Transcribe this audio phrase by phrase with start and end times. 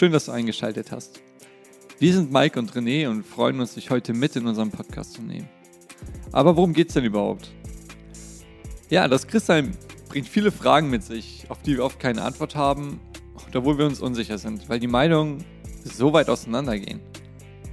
[0.00, 1.20] Schön, dass du eingeschaltet hast.
[1.98, 5.20] Wir sind Mike und René und freuen uns, dich heute mit in unserem Podcast zu
[5.20, 5.46] nehmen.
[6.32, 7.50] Aber worum geht es denn überhaupt?
[8.88, 9.76] Ja, das Christsein
[10.08, 12.98] bringt viele Fragen mit sich, auf die wir oft keine Antwort haben,
[13.54, 15.44] obwohl wir uns unsicher sind, weil die Meinungen
[15.84, 17.00] so weit auseinandergehen.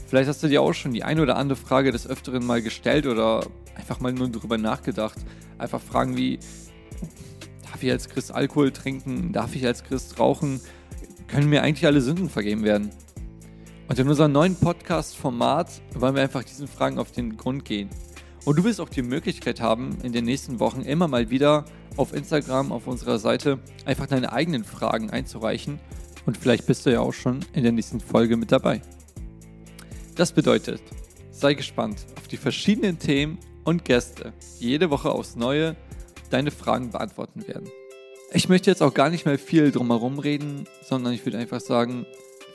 [0.05, 3.07] Vielleicht hast du dir auch schon die eine oder andere Frage des Öfteren mal gestellt
[3.07, 5.19] oder einfach mal nur darüber nachgedacht.
[5.59, 6.39] Einfach Fragen wie,
[7.71, 9.31] darf ich als Christ Alkohol trinken?
[9.31, 10.59] Darf ich als Christ rauchen?
[11.27, 12.89] Können mir eigentlich alle Sünden vergeben werden?
[13.89, 17.89] Und in unserem neuen Podcast-Format wollen wir einfach diesen Fragen auf den Grund gehen.
[18.45, 21.65] Und du wirst auch die Möglichkeit haben, in den nächsten Wochen immer mal wieder
[21.97, 25.79] auf Instagram, auf unserer Seite, einfach deine eigenen Fragen einzureichen.
[26.25, 28.81] Und vielleicht bist du ja auch schon in der nächsten Folge mit dabei.
[30.15, 30.81] Das bedeutet,
[31.31, 35.75] sei gespannt auf die verschiedenen Themen und Gäste, die jede Woche aufs Neue
[36.29, 37.69] deine Fragen beantworten werden.
[38.33, 42.05] Ich möchte jetzt auch gar nicht mehr viel drumherum reden, sondern ich würde einfach sagen,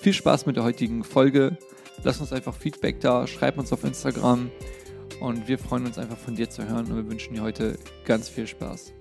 [0.00, 1.56] viel Spaß mit der heutigen Folge.
[2.04, 4.50] Lass uns einfach Feedback da, schreib uns auf Instagram
[5.20, 8.28] und wir freuen uns einfach von dir zu hören und wir wünschen dir heute ganz
[8.28, 8.92] viel Spaß.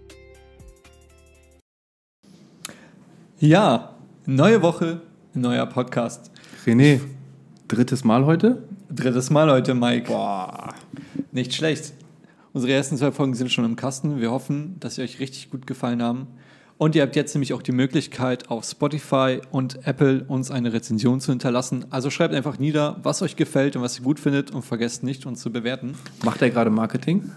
[3.40, 5.02] Ja, neue Woche,
[5.34, 6.32] neuer Podcast.
[6.66, 7.02] René,
[7.68, 8.64] drittes Mal heute?
[8.90, 10.08] Drittes Mal heute, Mike.
[10.08, 10.74] Boah,
[11.34, 11.94] nicht schlecht.
[12.54, 14.22] Unsere ersten zwei Folgen sind schon im Kasten.
[14.22, 16.28] Wir hoffen, dass sie euch richtig gut gefallen haben.
[16.82, 21.20] Und ihr habt jetzt nämlich auch die Möglichkeit, auf Spotify und Apple uns eine Rezension
[21.20, 21.86] zu hinterlassen.
[21.92, 25.28] Also schreibt einfach nieder, was euch gefällt und was ihr gut findet und vergesst nicht,
[25.28, 25.94] uns zu bewerten.
[26.26, 27.30] Macht er gerade Marketing?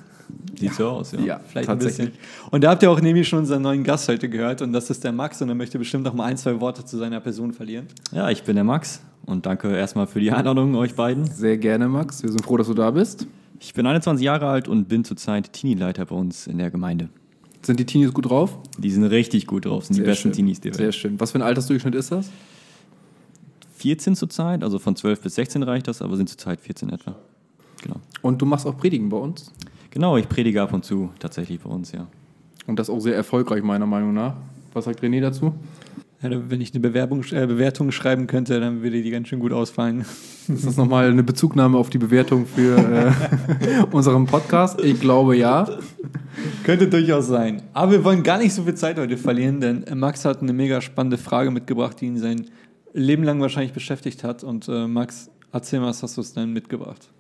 [0.59, 0.73] Sieht ja.
[0.73, 1.21] so aus, ja.
[1.21, 2.13] Ja, vielleicht ein bisschen.
[2.53, 5.05] Und da habt ihr auch nämlich schon unseren neuen Gast heute gehört und das ist
[5.05, 7.87] der Max und er möchte bestimmt noch mal ein, zwei Worte zu seiner Person verlieren.
[8.13, 11.27] Ja, ich bin der Max und danke erstmal für die Einladung euch beiden.
[11.27, 12.23] Sehr gerne, Max.
[12.23, 13.27] Wir sind froh, dass du da bist.
[13.61, 17.11] Ich bin 21 Jahre alt und bin zurzeit Teenie-Leiter bei uns in der Gemeinde.
[17.65, 18.59] Sind die Teenies gut drauf?
[18.79, 20.33] Die sind richtig gut drauf, sind Sehr die besten schön.
[20.33, 20.79] Teenies der Welt.
[20.79, 21.19] Sehr schön.
[21.19, 22.31] Was für ein Altersdurchschnitt ist das?
[23.77, 27.17] 14 zurzeit, also von 12 bis 16 reicht das, aber sind zurzeit 14 etwa.
[27.83, 27.97] Genau.
[28.23, 29.53] Und du machst auch Predigen bei uns?
[29.91, 32.07] Genau, ich predige ab und zu tatsächlich bei uns, ja.
[32.67, 34.35] Und das auch sehr erfolgreich, meiner Meinung nach.
[34.73, 35.55] Was sagt René dazu?
[36.23, 39.53] Ja, wenn ich eine Bewerbung, äh, Bewertung schreiben könnte, dann würde die ganz schön gut
[39.53, 40.07] ausfallen.
[40.49, 43.13] Ist das nochmal eine Bezugnahme auf die Bewertung für äh,
[43.93, 44.81] unseren Podcast?
[44.81, 45.69] Ich glaube ja.
[46.65, 47.63] Könnte durchaus sein.
[47.75, 50.81] Aber wir wollen gar nicht so viel Zeit heute verlieren, denn Max hat eine mega
[50.81, 52.47] spannende Frage mitgebracht, die ihn sein
[52.95, 54.43] Leben lang wahrscheinlich beschäftigt hat.
[54.43, 57.11] Und äh, Max, erzähl mal, was hast du denn mitgebracht?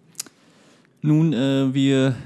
[1.03, 2.16] Nun, äh, wir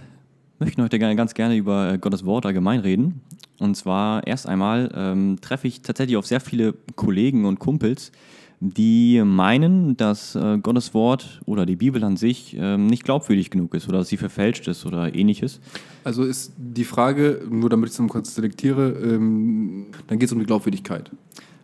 [0.61, 3.21] möchten heute ganz gerne über äh, Gottes Wort allgemein reden.
[3.59, 8.13] Und zwar erst einmal ähm, treffe ich tatsächlich auf sehr viele Kollegen und Kumpels,
[8.61, 13.75] die meinen, dass äh, Gottes Wort oder die Bibel an sich ähm, nicht glaubwürdig genug
[13.75, 15.61] ist oder dass sie verfälscht ist oder ähnliches.
[16.05, 20.41] Also ist die Frage, nur damit ich es kurz selektiere, ähm, dann geht es um
[20.41, 21.11] die Glaubwürdigkeit.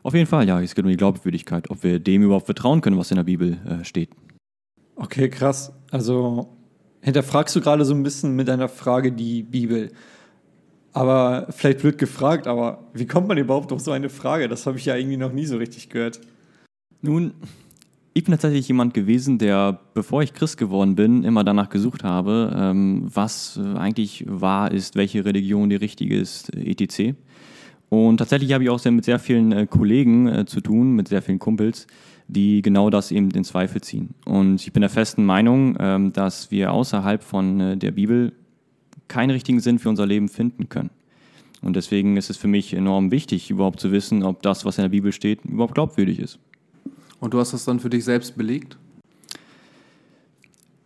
[0.05, 2.99] Auf jeden Fall, ja, es geht um die Glaubwürdigkeit, ob wir dem überhaupt vertrauen können,
[2.99, 4.11] was in der Bibel äh, steht.
[4.97, 5.73] Okay, krass.
[5.91, 6.49] Also
[7.01, 9.91] hinterfragst du gerade so ein bisschen mit deiner Frage die Bibel.
[10.93, 14.49] Aber vielleicht blöd gefragt, aber wie kommt man überhaupt auf so eine Frage?
[14.49, 16.21] Das habe ich ja irgendwie noch nie so richtig gehört.
[17.05, 17.35] Nun,
[18.15, 22.51] ich bin tatsächlich jemand gewesen, der, bevor ich Christ geworden bin, immer danach gesucht habe,
[22.57, 27.15] ähm, was äh, eigentlich wahr ist, welche Religion die richtige ist, etc.
[27.91, 31.09] Und tatsächlich habe ich auch sehr, mit sehr vielen äh, Kollegen äh, zu tun, mit
[31.09, 31.87] sehr vielen Kumpels,
[32.27, 34.15] die genau das eben in Zweifel ziehen.
[34.25, 38.33] Und ich bin der festen Meinung, ähm, dass wir außerhalb von der Bibel
[39.09, 40.89] keinen richtigen Sinn für unser Leben finden können.
[41.61, 44.85] Und deswegen ist es für mich enorm wichtig, überhaupt zu wissen, ob das, was in
[44.85, 46.39] der Bibel steht, überhaupt glaubwürdig ist.
[47.25, 48.77] Und du hast das dann für dich selbst belegt?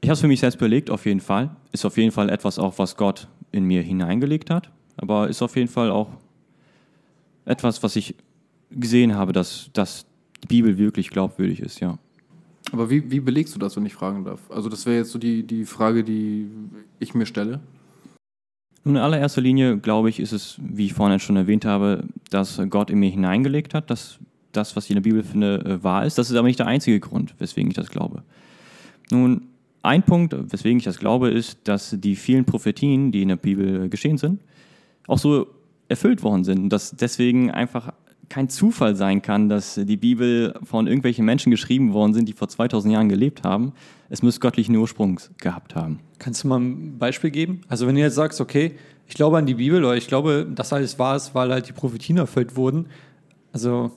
[0.01, 1.51] Ich habe es für mich selbst belegt, auf jeden Fall.
[1.73, 4.71] Ist auf jeden Fall etwas auch, was Gott in mir hineingelegt hat.
[4.97, 6.11] Aber ist auf jeden Fall auch
[7.45, 8.15] etwas, was ich
[8.71, 10.07] gesehen habe, dass, dass
[10.45, 11.99] die Bibel wirklich glaubwürdig ist, ja.
[12.71, 14.49] Aber wie, wie belegst du das, wenn ich fragen darf?
[14.49, 16.47] Also das wäre jetzt so die, die Frage, die
[17.01, 17.59] ich mir stelle.
[18.85, 22.63] Nun, in allererster Linie, glaube ich, ist es, wie ich vorhin schon erwähnt habe, dass
[22.71, 24.21] Gott in mir hineingelegt hat, dass
[24.59, 26.19] das, was ich in der Bibel finde, äh, wahr ist.
[26.19, 28.23] Das ist aber nicht der einzige Grund, weswegen ich das glaube.
[29.11, 29.43] Nun,
[29.83, 33.89] ein Punkt, weswegen ich das glaube, ist, dass die vielen Prophetien, die in der Bibel
[33.89, 34.41] geschehen sind,
[35.07, 35.47] auch so
[35.89, 37.93] erfüllt worden sind und dass deswegen einfach
[38.29, 42.49] kein Zufall sein kann, dass die Bibel von irgendwelchen Menschen geschrieben worden sind, die vor
[42.49, 43.73] 2000 Jahren gelebt haben.
[44.11, 46.01] Es muss göttlichen Ursprungs gehabt haben.
[46.19, 47.63] Kannst du mal ein Beispiel geben?
[47.69, 48.75] Also wenn du jetzt sagst, okay,
[49.07, 51.73] ich glaube an die Bibel oder ich glaube, dass alles wahr ist, weil halt die
[51.73, 52.87] Prophetien erfüllt wurden.
[53.53, 53.93] Also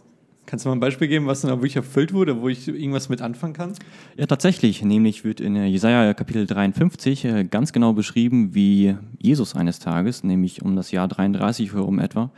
[0.45, 3.21] kannst du mal ein Beispiel geben, was dann wirklich erfüllt wurde, wo ich irgendwas mit
[3.21, 3.73] anfangen kann?
[4.17, 4.83] Ja, tatsächlich.
[4.83, 10.61] Nämlich wird in Jesaja Kapitel 53 äh, ganz genau beschrieben, wie Jesus eines Tages, nämlich
[10.61, 12.31] um das Jahr 33 herum etwa,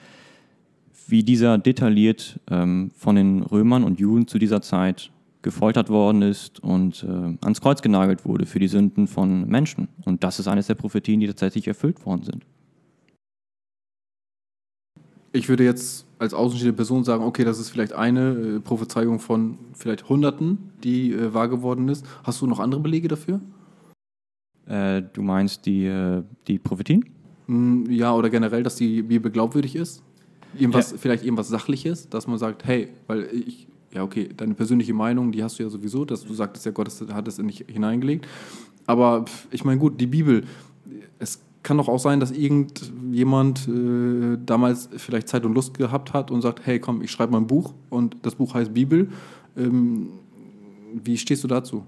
[1.08, 5.12] wie dieser detailliert ähm, von den Römern und Juden zu dieser Zeit
[5.42, 9.90] gefoltert worden ist und äh, ans Kreuz genagelt wurde für die Sünden von Menschen.
[10.06, 12.46] Und das ist eines der Prophetien, die tatsächlich erfüllt worden sind.
[15.36, 19.58] Ich würde jetzt als außenstehende Person sagen, okay, das ist vielleicht eine äh, Prophezeiung von
[19.74, 22.06] vielleicht Hunderten, die äh, wahr geworden ist.
[22.24, 23.42] Hast du noch andere Belege dafür?
[24.68, 27.04] Äh, du meinst die, äh, die Prophetien?
[27.48, 30.04] Mm, ja, oder generell, dass die Bibel glaubwürdig ist?
[30.56, 30.98] Irgendwas, ja.
[31.00, 35.44] Vielleicht irgendwas Sachliches, dass man sagt, hey, weil ich, ja, okay, deine persönliche Meinung, die
[35.44, 38.28] hast du ja sowieso, dass du sagtest ja, Gott hat es in dich hineingelegt.
[38.86, 40.44] Aber ich meine, gut, die Bibel,
[41.64, 46.42] kann doch auch sein, dass irgendjemand äh, damals vielleicht Zeit und Lust gehabt hat und
[46.42, 49.10] sagt, hey komm, ich schreibe mal ein Buch und das Buch heißt Bibel.
[49.58, 50.10] Ähm,
[51.04, 51.84] wie stehst du dazu?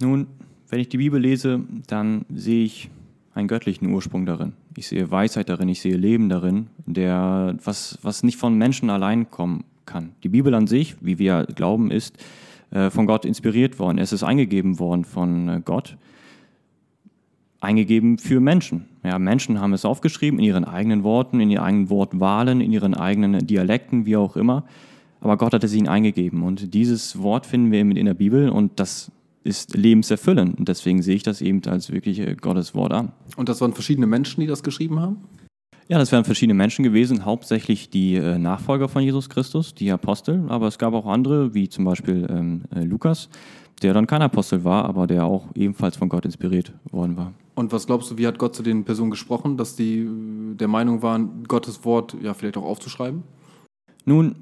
[0.00, 0.26] Nun,
[0.68, 2.90] wenn ich die Bibel lese, dann sehe ich
[3.34, 4.52] einen göttlichen Ursprung darin.
[4.76, 9.30] Ich sehe Weisheit darin, ich sehe Leben darin, der, was, was nicht von Menschen allein
[9.30, 10.12] kommen kann.
[10.22, 12.16] Die Bibel an sich, wie wir glauben, ist
[12.70, 13.98] äh, von Gott inspiriert worden.
[13.98, 15.96] Es ist eingegeben worden von äh, Gott
[17.62, 18.86] eingegeben für Menschen.
[19.04, 22.94] Ja, Menschen haben es aufgeschrieben in ihren eigenen Worten, in ihren eigenen Wortwahlen, in ihren
[22.94, 24.64] eigenen Dialekten, wie auch immer.
[25.20, 26.42] Aber Gott hat es ihnen eingegeben.
[26.42, 29.12] Und dieses Wort finden wir eben in der Bibel und das
[29.44, 30.58] ist lebenserfüllend.
[30.58, 33.12] Und deswegen sehe ich das eben als wirklich Gottes Wort an.
[33.36, 35.18] Und das waren verschiedene Menschen, die das geschrieben haben?
[35.88, 40.44] Ja, das wären verschiedene Menschen gewesen, hauptsächlich die äh, Nachfolger von Jesus Christus, die Apostel,
[40.48, 43.28] aber es gab auch andere, wie zum Beispiel ähm, äh, Lukas,
[43.82, 47.34] der dann kein Apostel war, aber der auch ebenfalls von Gott inspiriert worden war.
[47.54, 50.68] Und was glaubst du, wie hat Gott zu den Personen gesprochen, dass die äh, der
[50.68, 53.22] Meinung waren, Gottes Wort ja vielleicht auch aufzuschreiben?
[54.04, 54.36] Nun,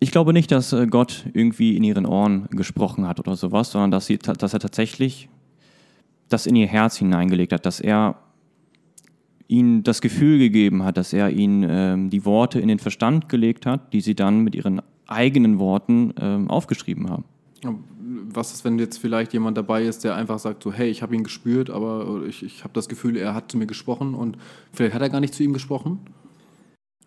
[0.00, 3.92] ich glaube nicht, dass äh, Gott irgendwie in ihren Ohren gesprochen hat oder sowas, sondern
[3.92, 5.28] dass, sie, dass er tatsächlich
[6.28, 8.16] das in ihr Herz hineingelegt hat, dass er
[9.46, 13.64] ihnen das Gefühl gegeben hat, dass er ihnen ähm, die Worte in den Verstand gelegt
[13.64, 17.24] hat, die sie dann mit ihren eigenen Worten ähm, aufgeschrieben haben
[17.62, 21.14] was ist, wenn jetzt vielleicht jemand dabei ist, der einfach sagt, so, hey, ich habe
[21.14, 24.36] ihn gespürt, aber ich, ich habe das Gefühl, er hat zu mir gesprochen und
[24.72, 26.00] vielleicht hat er gar nicht zu ihm gesprochen?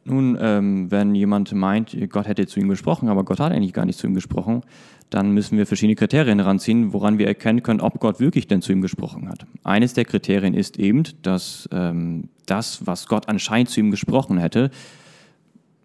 [0.05, 3.85] Nun, ähm, wenn jemand meint, Gott hätte zu ihm gesprochen, aber Gott hat eigentlich gar
[3.85, 4.61] nicht zu ihm gesprochen,
[5.09, 8.71] dann müssen wir verschiedene Kriterien heranziehen, woran wir erkennen können, ob Gott wirklich denn zu
[8.71, 9.45] ihm gesprochen hat.
[9.63, 14.71] Eines der Kriterien ist eben, dass ähm, das, was Gott anscheinend zu ihm gesprochen hätte,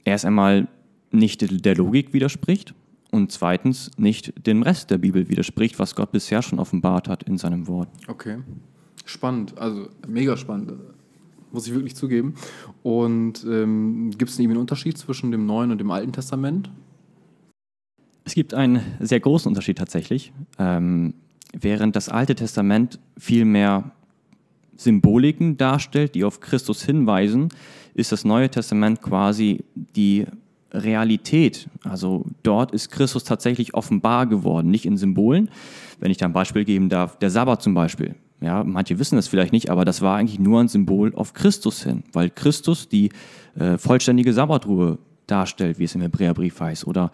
[0.04, 0.68] erst einmal
[1.10, 2.74] nicht der Logik widerspricht
[3.14, 7.38] und zweitens nicht dem Rest der Bibel widerspricht, was Gott bisher schon offenbart hat in
[7.38, 7.88] seinem Wort.
[8.08, 8.38] Okay,
[9.04, 10.72] spannend, also mega spannend,
[11.52, 12.34] muss ich wirklich zugeben.
[12.82, 16.70] Und ähm, gibt es einen Unterschied zwischen dem Neuen und dem Alten Testament?
[18.24, 20.32] Es gibt einen sehr großen Unterschied tatsächlich.
[20.58, 21.14] Ähm,
[21.52, 23.92] während das Alte Testament viel mehr
[24.76, 27.50] Symboliken darstellt, die auf Christus hinweisen,
[27.94, 30.26] ist das Neue Testament quasi die
[30.74, 31.68] Realität.
[31.84, 35.50] Also dort ist Christus tatsächlich offenbar geworden, nicht in Symbolen.
[36.00, 38.16] Wenn ich da ein Beispiel geben darf, der Sabbat zum Beispiel.
[38.40, 41.82] Ja, manche wissen das vielleicht nicht, aber das war eigentlich nur ein Symbol auf Christus
[41.82, 43.10] hin, weil Christus die
[43.58, 47.10] äh, vollständige Sabbatruhe darstellt, wie es im Hebräerbrief heißt, oder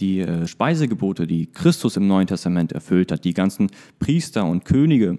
[0.00, 5.18] die äh, Speisegebote, die Christus im Neuen Testament erfüllt hat, die ganzen Priester und Könige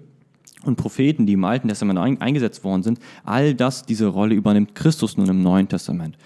[0.64, 4.74] und Propheten, die im Alten Testament ein, eingesetzt worden sind, all das, diese Rolle übernimmt
[4.74, 6.16] Christus nun im Neuen Testament.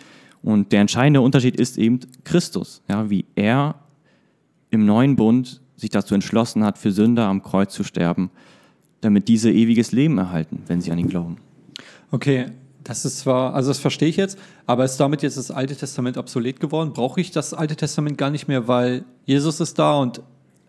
[0.47, 3.75] Und der entscheidende Unterschied ist eben Christus, ja, wie er
[4.71, 8.31] im neuen Bund sich dazu entschlossen hat, für Sünder am Kreuz zu sterben,
[9.01, 11.39] damit diese ewiges Leben erhalten, wenn sie an ihn glauben.
[12.13, 12.47] Okay,
[12.85, 16.17] das ist zwar, also das verstehe ich jetzt, aber ist damit jetzt das Alte Testament
[16.17, 16.93] obsolet geworden?
[16.93, 20.23] Brauche ich das Alte Testament gar nicht mehr, weil Jesus ist da und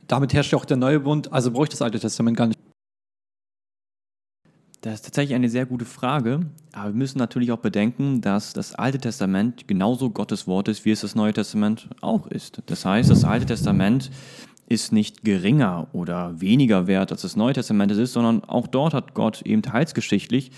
[0.07, 2.56] damit herrscht ja auch der neue Bund, also brauche ich das Alte Testament gar nicht.
[4.87, 6.39] Das ist tatsächlich eine sehr gute Frage,
[6.71, 10.91] aber wir müssen natürlich auch bedenken, dass das Alte Testament genauso Gottes Wort ist, wie
[10.91, 12.61] es das Neue Testament auch ist.
[12.67, 14.09] Das heißt, das Alte Testament
[14.69, 19.13] ist nicht geringer oder weniger wert, als das Neue Testament ist, sondern auch dort hat
[19.13, 20.51] Gott eben teilsgeschichtlich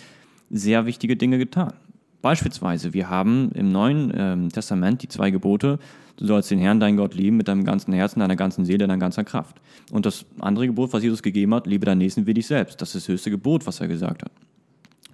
[0.52, 1.74] sehr wichtige Dinge getan.
[2.22, 5.80] Beispielsweise, wir haben im Neuen ähm, Testament die zwei Gebote,
[6.20, 8.98] du sollst den Herrn, deinen Gott lieben mit deinem ganzen Herzen, deiner ganzen Seele, deiner
[8.98, 9.60] ganzen Kraft.
[9.92, 12.82] Und das andere Gebot, was Jesus gegeben hat, liebe deinen Nächsten wie dich selbst.
[12.82, 14.32] Das ist das höchste Gebot, was er gesagt hat.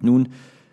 [0.00, 0.28] Nun,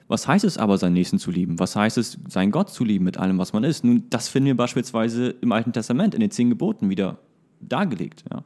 [0.07, 1.59] was heißt es aber, seinen Nächsten zu lieben?
[1.59, 3.83] Was heißt es, seinen Gott zu lieben mit allem, was man ist?
[3.83, 7.19] Nun, das finden wir beispielsweise im Alten Testament, in den zehn Geboten wieder
[7.61, 8.23] dargelegt.
[8.31, 8.43] Ja.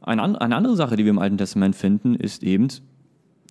[0.00, 2.68] Eine, eine andere Sache, die wir im Alten Testament finden, ist eben,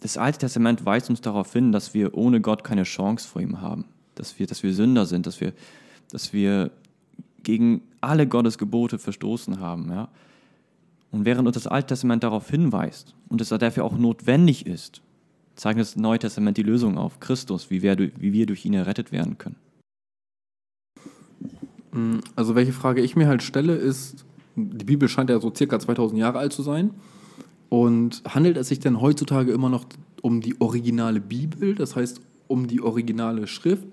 [0.02, 3.62] das Alte Testament weist uns darauf hin, dass wir ohne Gott keine Chance vor ihm
[3.62, 3.86] haben.
[4.14, 5.54] Dass wir, dass wir Sünder sind, dass wir,
[6.12, 6.72] dass wir
[7.46, 9.90] gegen alle Gottes Gebote verstoßen haben.
[9.90, 10.10] Ja?
[11.12, 15.02] Und während uns das Alte Testament darauf hinweist und es dafür auch notwendig ist,
[15.56, 19.14] zeigt das Neue Testament die Lösung auf, Christus, wie wir, wie wir durch ihn errettet
[19.14, 19.56] werden können.
[22.36, 24.26] Also welche Frage ich mir halt stelle ist,
[24.58, 26.92] die Bibel scheint ja so circa 2000 Jahre alt zu sein.
[27.70, 29.86] Und handelt es sich denn heutzutage immer noch
[30.22, 33.88] um die originale Bibel, das heißt um die originale Schrift?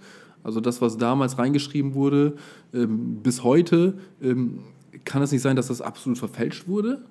[0.45, 2.37] Also das, was damals reingeschrieben wurde,
[2.75, 4.61] ähm, bis heute, ähm,
[5.05, 7.03] kann es nicht sein, dass das absolut verfälscht wurde?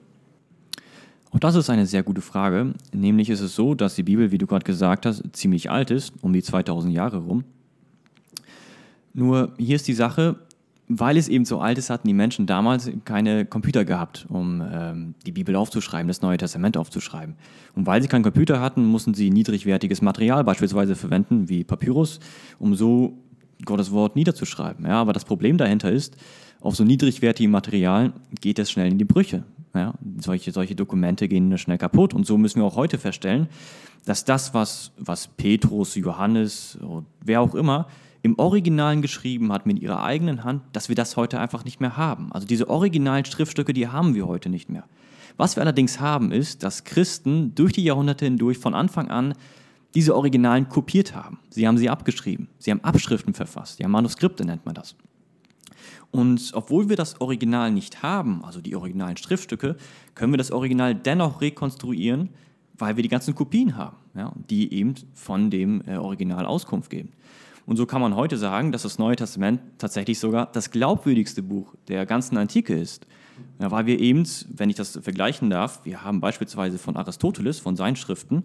[1.32, 2.74] Auch das ist eine sehr gute Frage.
[2.94, 6.14] Nämlich ist es so, dass die Bibel, wie du gerade gesagt hast, ziemlich alt ist,
[6.22, 7.46] um die 2000 Jahre rum.
[9.14, 10.36] Nur hier ist die Sache,
[10.88, 15.16] weil es eben so alt ist, hatten die Menschen damals keine Computer gehabt, um ähm,
[15.26, 17.36] die Bibel aufzuschreiben, das Neue Testament aufzuschreiben.
[17.76, 22.20] Und weil sie keinen Computer hatten, mussten sie niedrigwertiges Material beispielsweise verwenden, wie Papyrus,
[22.60, 23.18] um so
[23.65, 24.86] Gottes Wort niederzuschreiben.
[24.86, 26.18] Ja, aber das Problem dahinter ist,
[26.60, 29.44] auf so niedrigwertigem Material geht es schnell in die Brüche.
[29.74, 32.13] Ja, solche, solche Dokumente gehen schnell kaputt.
[32.13, 33.48] Und so müssen wir auch heute feststellen,
[34.06, 36.77] dass das, was, was Petrus, Johannes,
[37.24, 37.88] wer auch immer
[38.24, 41.98] im Originalen geschrieben hat mit ihrer eigenen Hand, dass wir das heute einfach nicht mehr
[41.98, 42.32] haben.
[42.32, 44.84] Also diese originalen Schriftstücke, die haben wir heute nicht mehr.
[45.38, 49.34] Was wir allerdings haben, ist, dass Christen durch die Jahrhunderte hindurch von Anfang an
[49.93, 51.39] diese Originalen kopiert haben.
[51.50, 52.48] Sie haben sie abgeschrieben.
[52.60, 53.79] Sie haben Abschriften verfasst.
[53.79, 54.95] Ja, Manuskripte nennt man das.
[56.12, 59.77] Und obwohl wir das Original nicht haben, also die originalen Schriftstücke,
[60.13, 62.29] können wir das Original dennoch rekonstruieren,
[62.77, 67.12] weil wir die ganzen Kopien haben, ja, die eben von dem äh, Original Auskunft geben.
[67.65, 71.75] Und so kann man heute sagen, dass das Neue Testament tatsächlich sogar das glaubwürdigste Buch
[71.88, 73.05] der ganzen Antike ist.
[73.60, 77.75] Ja, weil wir eben, wenn ich das vergleichen darf, wir haben beispielsweise von Aristoteles, von
[77.75, 78.43] seinen Schriften,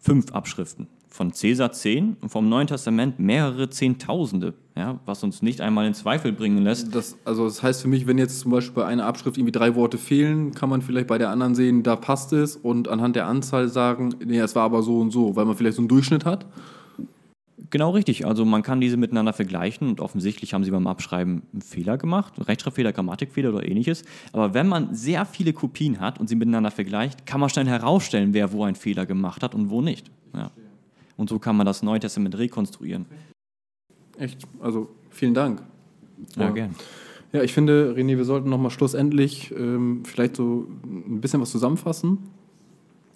[0.00, 0.88] fünf Abschriften.
[1.08, 5.92] Von Cäsar zehn und vom Neuen Testament mehrere Zehntausende, ja, was uns nicht einmal in
[5.92, 6.94] Zweifel bringen lässt.
[6.94, 9.74] Das, also das heißt für mich, wenn jetzt zum Beispiel bei einer Abschrift irgendwie drei
[9.74, 13.26] Worte fehlen, kann man vielleicht bei der anderen sehen, da passt es und anhand der
[13.26, 16.24] Anzahl sagen, nee, es war aber so und so, weil man vielleicht so einen Durchschnitt
[16.24, 16.46] hat.
[17.70, 18.26] Genau richtig.
[18.26, 22.34] Also man kann diese miteinander vergleichen und offensichtlich haben sie beim Abschreiben einen Fehler gemacht,
[22.38, 24.02] Rechtschreibfehler, Grammatikfehler oder ähnliches.
[24.32, 28.34] Aber wenn man sehr viele Kopien hat und sie miteinander vergleicht, kann man schnell herausstellen,
[28.34, 30.10] wer wo einen Fehler gemacht hat und wo nicht.
[30.34, 30.50] Ja.
[31.16, 33.06] Und so kann man das Neue Testament rekonstruieren.
[34.18, 34.46] Echt?
[34.60, 35.62] Also vielen Dank.
[36.36, 36.50] Ja, ja.
[36.50, 36.74] gern.
[37.32, 42.18] Ja, ich finde, René, wir sollten nochmal schlussendlich ähm, vielleicht so ein bisschen was zusammenfassen.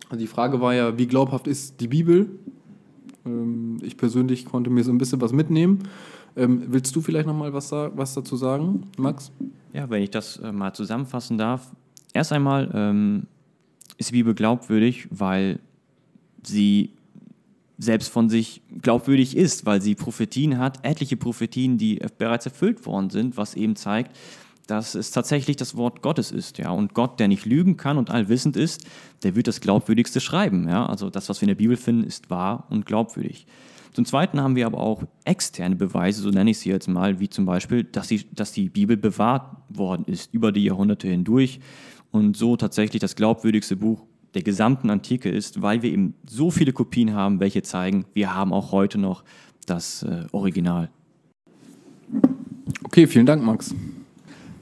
[0.08, 2.28] Also die Frage war ja, wie glaubhaft ist die Bibel?
[3.26, 5.88] Ähm, ich persönlich konnte mir so ein bisschen was mitnehmen.
[6.36, 9.30] Ähm, willst du vielleicht noch mal was, was dazu sagen, Max?
[9.72, 11.70] Ja, wenn ich das äh, mal zusammenfassen darf.
[12.12, 13.26] Erst einmal ähm,
[13.98, 15.60] ist die Bibel glaubwürdig, weil
[16.42, 16.90] sie
[17.78, 23.10] selbst von sich glaubwürdig ist, weil sie Prophetien hat, etliche Prophetien, die bereits erfüllt worden
[23.10, 24.16] sind, was eben zeigt,
[24.66, 26.70] dass es tatsächlich das Wort Gottes ist, ja.
[26.70, 28.84] Und Gott, der nicht lügen kann und allwissend ist,
[29.22, 30.86] der wird das Glaubwürdigste schreiben, ja.
[30.86, 33.46] Also das, was wir in der Bibel finden, ist wahr und glaubwürdig.
[33.92, 37.28] Zum Zweiten haben wir aber auch externe Beweise, so nenne ich sie jetzt mal, wie
[37.28, 41.60] zum Beispiel, dass die, dass die Bibel bewahrt worden ist über die Jahrhunderte hindurch
[42.10, 44.04] und so tatsächlich das glaubwürdigste Buch
[44.34, 48.52] der gesamten Antike ist, weil wir eben so viele Kopien haben, welche zeigen, wir haben
[48.52, 49.22] auch heute noch
[49.66, 50.90] das äh, Original.
[52.82, 53.74] Okay, vielen Dank, Max.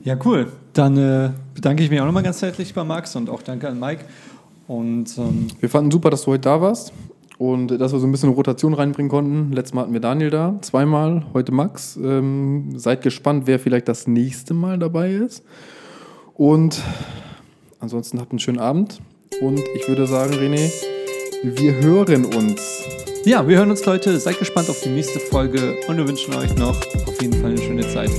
[0.05, 0.51] Ja, cool.
[0.73, 3.79] Dann äh, bedanke ich mich auch nochmal ganz herzlich bei Max und auch danke an
[3.79, 4.05] Mike.
[4.67, 6.93] Und, ähm wir fanden super, dass du heute da warst
[7.39, 9.53] und dass wir so ein bisschen Rotation reinbringen konnten.
[9.53, 11.97] Letztes Mal hatten wir Daniel da, zweimal, heute Max.
[12.03, 15.45] Ähm, seid gespannt, wer vielleicht das nächste Mal dabei ist.
[16.35, 16.81] Und
[17.81, 19.01] ansonsten habt einen schönen Abend.
[19.41, 20.73] Und ich würde sagen, René,
[21.43, 22.85] wir hören uns.
[23.25, 24.19] Ja, wir hören uns, Leute.
[24.19, 27.61] Seid gespannt auf die nächste Folge und wir wünschen euch noch auf jeden Fall eine
[27.61, 28.11] schöne Zeit.